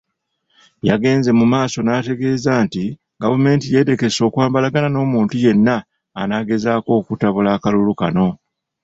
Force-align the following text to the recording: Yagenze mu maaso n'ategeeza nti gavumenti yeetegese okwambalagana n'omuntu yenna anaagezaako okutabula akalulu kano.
Yagenze 0.89 1.29
mu 1.39 1.45
maaso 1.53 1.77
n'ategeeza 1.83 2.51
nti 2.65 2.83
gavumenti 3.21 3.65
yeetegese 3.73 4.19
okwambalagana 4.27 4.89
n'omuntu 4.91 5.35
yenna 5.43 5.75
anaagezaako 6.21 6.89
okutabula 6.99 7.49
akalulu 7.55 7.93
kano. 7.99 8.27